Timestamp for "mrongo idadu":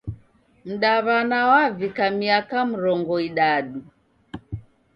2.71-3.79